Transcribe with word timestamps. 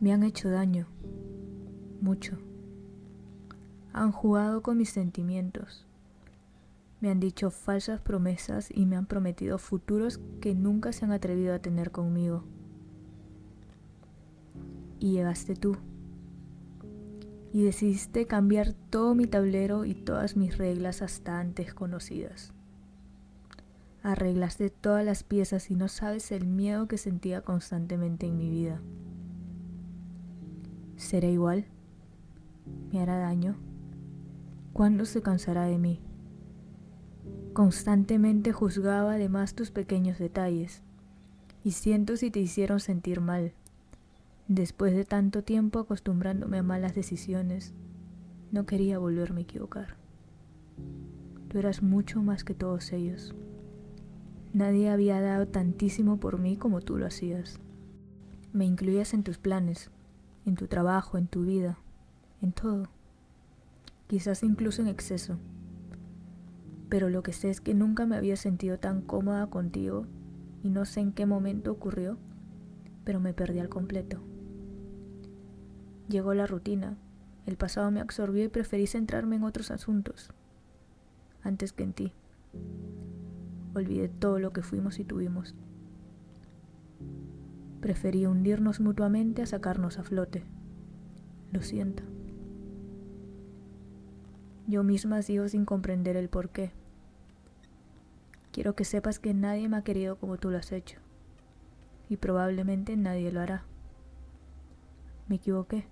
Me 0.00 0.12
han 0.12 0.22
hecho 0.22 0.50
daño, 0.50 0.86
mucho. 2.00 2.36
Han 3.92 4.12
jugado 4.12 4.62
con 4.62 4.76
mis 4.76 4.90
sentimientos. 4.90 5.86
Me 7.00 7.10
han 7.10 7.20
dicho 7.20 7.50
falsas 7.50 8.00
promesas 8.00 8.70
y 8.74 8.86
me 8.86 8.96
han 8.96 9.06
prometido 9.06 9.58
futuros 9.58 10.20
que 10.40 10.54
nunca 10.54 10.92
se 10.92 11.04
han 11.04 11.12
atrevido 11.12 11.54
a 11.54 11.58
tener 11.58 11.90
conmigo. 11.90 12.44
Y 14.98 15.12
llegaste 15.12 15.54
tú. 15.54 15.76
Y 17.52 17.62
decidiste 17.62 18.26
cambiar 18.26 18.72
todo 18.90 19.14
mi 19.14 19.26
tablero 19.26 19.84
y 19.84 19.94
todas 19.94 20.36
mis 20.36 20.58
reglas 20.58 21.02
hasta 21.02 21.38
antes 21.38 21.72
conocidas. 21.72 22.52
Arreglaste 24.02 24.70
todas 24.70 25.04
las 25.04 25.22
piezas 25.22 25.70
y 25.70 25.76
no 25.76 25.88
sabes 25.88 26.32
el 26.32 26.46
miedo 26.46 26.88
que 26.88 26.98
sentía 26.98 27.42
constantemente 27.42 28.26
en 28.26 28.36
mi 28.36 28.50
vida. 28.50 28.80
¿Será 31.04 31.28
igual? 31.28 31.66
¿Me 32.90 32.98
hará 32.98 33.18
daño? 33.18 33.56
¿Cuándo 34.72 35.04
se 35.04 35.20
cansará 35.20 35.64
de 35.64 35.76
mí? 35.76 36.00
Constantemente 37.52 38.52
juzgaba 38.52 39.12
además 39.12 39.54
tus 39.54 39.70
pequeños 39.70 40.18
detalles, 40.18 40.82
y 41.62 41.72
siento 41.72 42.16
si 42.16 42.30
te 42.30 42.40
hicieron 42.40 42.80
sentir 42.80 43.20
mal. 43.20 43.52
Después 44.48 44.94
de 44.94 45.04
tanto 45.04 45.44
tiempo 45.44 45.78
acostumbrándome 45.78 46.56
a 46.56 46.62
malas 46.62 46.94
decisiones, 46.94 47.74
no 48.50 48.64
quería 48.64 48.98
volverme 48.98 49.40
a 49.40 49.44
equivocar. 49.44 49.96
Tú 51.48 51.58
eras 51.58 51.82
mucho 51.82 52.22
más 52.22 52.44
que 52.44 52.54
todos 52.54 52.94
ellos. 52.94 53.34
Nadie 54.54 54.88
había 54.88 55.20
dado 55.20 55.48
tantísimo 55.48 56.16
por 56.16 56.38
mí 56.38 56.56
como 56.56 56.80
tú 56.80 56.96
lo 56.96 57.04
hacías. 57.04 57.60
Me 58.54 58.64
incluías 58.64 59.12
en 59.12 59.22
tus 59.22 59.36
planes, 59.36 59.90
en 60.46 60.56
tu 60.56 60.66
trabajo, 60.66 61.18
en 61.18 61.26
tu 61.26 61.42
vida, 61.42 61.78
en 62.42 62.52
todo. 62.52 62.88
Quizás 64.06 64.42
incluso 64.42 64.82
en 64.82 64.88
exceso. 64.88 65.38
Pero 66.88 67.08
lo 67.08 67.22
que 67.22 67.32
sé 67.32 67.50
es 67.50 67.60
que 67.60 67.74
nunca 67.74 68.06
me 68.06 68.16
había 68.16 68.36
sentido 68.36 68.78
tan 68.78 69.00
cómoda 69.00 69.46
contigo 69.48 70.06
y 70.62 70.70
no 70.70 70.84
sé 70.84 71.00
en 71.00 71.12
qué 71.12 71.26
momento 71.26 71.72
ocurrió, 71.72 72.18
pero 73.04 73.20
me 73.20 73.34
perdí 73.34 73.58
al 73.58 73.68
completo. 73.68 74.20
Llegó 76.08 76.34
la 76.34 76.46
rutina, 76.46 76.96
el 77.46 77.56
pasado 77.56 77.90
me 77.90 78.00
absorbió 78.00 78.44
y 78.44 78.48
preferí 78.48 78.86
centrarme 78.86 79.36
en 79.36 79.44
otros 79.44 79.70
asuntos, 79.70 80.30
antes 81.42 81.72
que 81.72 81.82
en 81.82 81.92
ti. 81.92 82.12
Olvidé 83.74 84.08
todo 84.08 84.38
lo 84.38 84.52
que 84.52 84.62
fuimos 84.62 84.98
y 84.98 85.04
tuvimos. 85.04 85.54
Preferí 87.84 88.24
hundirnos 88.24 88.80
mutuamente 88.80 89.42
a 89.42 89.46
sacarnos 89.46 89.98
a 89.98 90.04
flote. 90.04 90.42
Lo 91.52 91.60
siento. 91.60 92.02
Yo 94.66 94.82
misma 94.82 95.20
sigo 95.20 95.46
sin 95.48 95.66
comprender 95.66 96.16
el 96.16 96.30
por 96.30 96.48
qué. 96.48 96.72
Quiero 98.52 98.74
que 98.74 98.86
sepas 98.86 99.18
que 99.18 99.34
nadie 99.34 99.68
me 99.68 99.76
ha 99.76 99.84
querido 99.84 100.16
como 100.16 100.38
tú 100.38 100.48
lo 100.48 100.56
has 100.56 100.72
hecho. 100.72 100.98
Y 102.08 102.16
probablemente 102.16 102.96
nadie 102.96 103.30
lo 103.30 103.42
hará. 103.42 103.66
Me 105.28 105.36
equivoqué. 105.36 105.86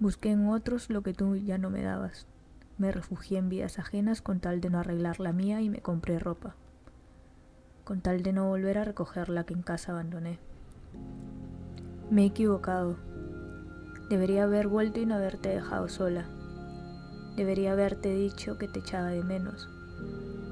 Busqué 0.00 0.32
en 0.32 0.48
otros 0.48 0.90
lo 0.90 1.02
que 1.02 1.14
tú 1.14 1.36
ya 1.36 1.58
no 1.58 1.70
me 1.70 1.80
dabas. 1.80 2.26
Me 2.76 2.90
refugié 2.90 3.38
en 3.38 3.48
vidas 3.48 3.78
ajenas 3.78 4.20
con 4.20 4.40
tal 4.40 4.60
de 4.60 4.68
no 4.68 4.80
arreglar 4.80 5.20
la 5.20 5.32
mía 5.32 5.60
y 5.60 5.70
me 5.70 5.80
compré 5.80 6.18
ropa, 6.18 6.56
con 7.84 8.00
tal 8.00 8.22
de 8.22 8.32
no 8.32 8.48
volver 8.48 8.78
a 8.78 8.84
recoger 8.84 9.28
la 9.28 9.44
que 9.44 9.54
en 9.54 9.62
casa 9.62 9.92
abandoné. 9.92 10.38
Me 12.10 12.22
he 12.22 12.26
equivocado. 12.26 12.96
Debería 14.08 14.44
haber 14.44 14.68
vuelto 14.68 15.00
y 15.00 15.06
no 15.06 15.14
haberte 15.14 15.48
dejado 15.48 15.88
sola. 15.88 16.26
Debería 17.36 17.72
haberte 17.72 18.14
dicho 18.14 18.58
que 18.58 18.68
te 18.68 18.80
echaba 18.80 19.08
de 19.08 19.22
menos, 19.22 19.68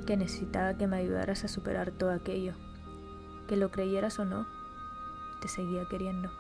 que 0.06 0.16
necesitaba 0.16 0.75
que 0.75 0.87
me 0.87 0.97
ayudaras 0.97 1.44
a 1.44 1.49
superar 1.49 1.91
todo 1.91 2.10
aquello, 2.10 2.54
que 3.49 3.56
lo 3.56 3.71
creyeras 3.71 4.19
o 4.19 4.25
no, 4.25 4.47
te 5.43 5.49
seguía 5.49 5.84
queriendo. 5.91 6.31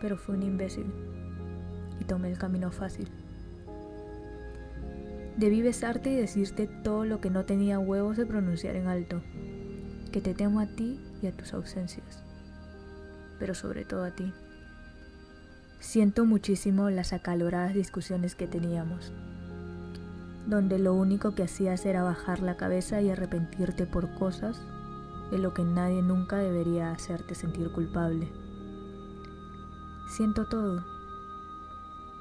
Pero 0.00 0.16
fui 0.16 0.36
un 0.36 0.42
imbécil 0.42 0.90
y 2.00 2.04
tomé 2.04 2.30
el 2.30 2.38
camino 2.38 2.70
fácil. 2.70 3.10
Debí 5.36 5.60
besarte 5.60 6.10
y 6.10 6.16
decirte 6.16 6.66
todo 6.66 7.04
lo 7.04 7.20
que 7.20 7.28
no 7.28 7.44
tenía 7.44 7.78
huevos 7.78 8.16
de 8.16 8.24
pronunciar 8.24 8.74
en 8.74 8.88
alto, 8.88 9.20
que 10.10 10.22
te 10.22 10.32
temo 10.32 10.60
a 10.60 10.66
ti 10.66 10.98
y 11.20 11.26
a 11.26 11.32
tus 11.32 11.52
ausencias, 11.52 12.22
pero 13.38 13.54
sobre 13.54 13.84
todo 13.84 14.04
a 14.04 14.12
ti. 14.12 14.32
Siento 15.78 16.24
muchísimo 16.24 16.88
las 16.88 17.12
acaloradas 17.12 17.74
discusiones 17.74 18.34
que 18.34 18.46
teníamos, 18.46 19.12
donde 20.46 20.78
lo 20.78 20.94
único 20.94 21.34
que 21.34 21.42
hacías 21.42 21.84
era 21.84 22.02
bajar 22.02 22.40
la 22.40 22.56
cabeza 22.56 23.02
y 23.02 23.10
arrepentirte 23.10 23.86
por 23.86 24.14
cosas 24.14 24.58
de 25.30 25.38
lo 25.38 25.52
que 25.52 25.64
nadie 25.64 26.00
nunca 26.00 26.38
debería 26.38 26.92
hacerte 26.92 27.34
sentir 27.34 27.70
culpable. 27.72 28.32
Siento 30.08 30.46
todo, 30.46 30.82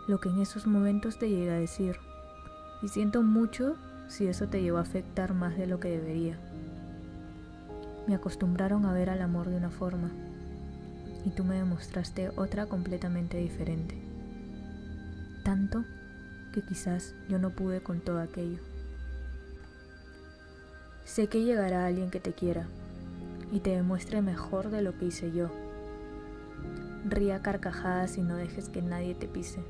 lo 0.08 0.20
que 0.20 0.28
en 0.28 0.42
esos 0.42 0.68
momentos 0.68 1.18
te 1.18 1.30
llega 1.30 1.53
a 1.53 1.59
decir 1.59 1.97
y 2.85 2.90
siento 2.90 3.23
mucho 3.23 3.78
si 4.07 4.28
eso 4.28 4.47
te 4.47 4.62
llevó 4.62 4.78
a 4.78 4.81
afectar 4.81 5.34
más 5.34 5.57
de 5.57 5.66
lo 5.66 5.79
que 5.79 5.90
debería. 5.90 6.38
Me 8.07 8.13
acostumbraron 8.13 8.85
a 8.85 8.94
ver 8.94 9.09
al 9.09 9.23
amor 9.23 9.50
de 9.50 9.57
una 9.57 9.72
forma 9.72 10.12
y 11.25 11.31
tú 11.31 11.44
me 11.44 11.56
demostraste 11.56 12.29
otra 12.35 12.68
completamente 12.68 13.38
diferente. 13.38 14.00
Tanto 15.44 15.84
que 16.53 16.62
quizás 16.62 17.16
yo 17.28 17.40
no 17.40 17.50
pude 17.50 17.81
con 17.81 18.01
todo 18.01 18.19
aquello. 18.19 18.59
Sé 21.06 21.25
que 21.25 21.44
llegará 21.44 21.88
alguien 21.88 22.12
que 22.12 22.19
te 22.19 22.34
quiera 22.34 22.67
y 23.52 23.62
te 23.62 23.72
demuestre 23.72 24.22
mejor 24.22 24.69
de 24.69 24.84
lo 24.84 24.96
que 24.96 25.06
hice 25.06 25.31
yo. 25.31 25.50
Ría 27.03 27.41
carcajadas 27.41 28.19
y 28.19 28.22
no 28.22 28.35
dejes 28.35 28.69
que 28.69 28.84
nadie 28.84 29.16
te 29.16 29.28
pise. 29.28 29.63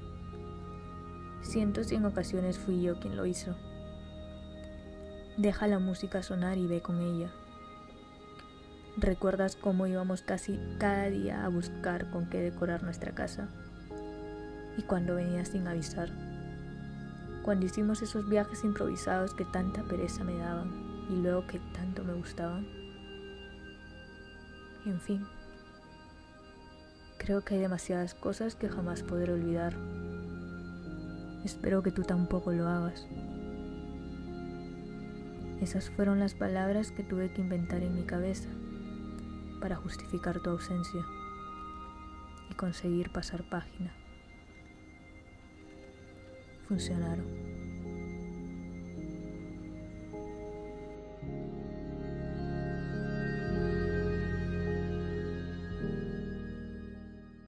Siento 1.42 1.84
si 1.84 1.96
en 1.96 2.06
ocasiones 2.06 2.58
fui 2.58 2.82
yo 2.82 3.00
quien 3.00 3.16
lo 3.16 3.26
hizo. 3.26 3.56
Deja 5.38 5.68
la 5.68 5.80
música 5.80 6.24
sonar 6.24 6.58
y 6.58 6.66
ve 6.66 6.82
con 6.82 7.02
ella. 7.02 7.30
¿Recuerdas 8.98 9.58
cómo 9.58 9.88
íbamos 9.88 10.22
casi 10.22 10.58
cada 10.80 11.10
día 11.10 11.44
a 11.44 11.50
buscar 11.50 12.10
con 12.12 12.30
qué 12.30 12.40
decorar 12.40 12.84
nuestra 12.84 13.14
casa? 13.14 13.50
Y 14.78 14.84
cuando 14.84 15.16
venías 15.16 15.50
sin 15.50 15.68
avisar. 15.68 16.10
Cuando 17.44 17.66
hicimos 17.66 18.02
esos 18.02 18.30
viajes 18.30 18.64
improvisados 18.64 19.34
que 19.34 19.44
tanta 19.44 19.84
pereza 19.84 20.24
me 20.24 20.38
daban 20.38 20.72
y 21.10 21.22
luego 21.22 21.46
que 21.46 21.60
tanto 21.74 22.04
me 22.06 22.14
gustaban. 22.14 22.66
En 24.86 25.02
fin, 25.02 25.26
creo 27.18 27.42
que 27.42 27.56
hay 27.56 27.60
demasiadas 27.60 28.14
cosas 28.14 28.56
que 28.56 28.70
jamás 28.70 29.04
podré 29.04 29.34
olvidar. 29.34 29.76
Espero 31.46 31.84
que 31.84 31.92
tú 31.92 32.02
tampoco 32.02 32.52
lo 32.52 32.68
hagas. 32.68 33.08
Esas 35.62 35.92
fueron 35.92 36.20
las 36.20 36.34
palabras 36.34 36.92
que 36.92 37.04
tuve 37.04 37.32
que 37.32 37.42
inventar 37.42 37.84
en 37.84 37.94
mi 37.94 38.04
cabeza 38.04 38.50
para 39.62 39.76
justificar 39.76 40.40
tu 40.42 40.50
ausencia 40.50 41.06
y 42.50 42.56
conseguir 42.56 43.12
pasar 43.12 43.48
página. 43.48 43.94
Funcionaron. 46.68 47.55